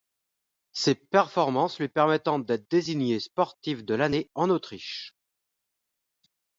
[0.73, 5.15] Ses performances lui permettant d'être désignée sportive de l'année en Autriche.